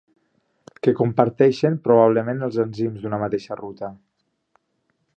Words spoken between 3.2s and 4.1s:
mateixa ruta?